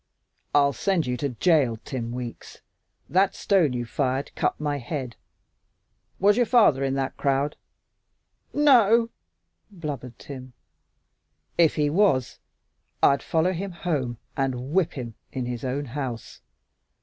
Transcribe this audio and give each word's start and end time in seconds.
"I'll 0.55 0.73
send 0.73 1.05
you 1.05 1.15
to 1.17 1.29
jail, 1.29 1.77
Tim 1.85 2.11
Weeks. 2.11 2.61
That 3.07 3.35
stone 3.35 3.73
you 3.73 3.85
fired 3.85 4.31
cut 4.33 4.59
my 4.59 4.77
head. 4.79 5.15
Was 6.19 6.37
your 6.37 6.45
father 6.47 6.83
in 6.83 6.95
that 6.95 7.15
crowd?" 7.17 7.55
"No 8.51 8.81
o 8.81 8.93
o!" 9.03 9.09
blubbered 9.69 10.17
Tim. 10.17 10.53
"If 11.55 11.75
he 11.75 11.91
was, 11.91 12.39
I'd 13.03 13.21
follow 13.21 13.53
him 13.53 13.69
home 13.73 14.17
and 14.35 14.71
whip 14.73 14.93
him 14.93 15.13
in 15.31 15.45
his 15.45 15.63
own 15.63 15.85
house. 15.85 16.41